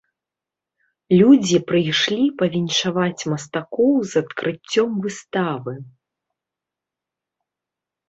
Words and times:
Людзі 1.19 1.57
прыйшлі 1.71 2.25
павіншаваць 2.41 3.19
мастакоў 3.35 3.93
з 4.15 4.27
адкрыццём 4.27 4.89
выставы. 5.07 5.79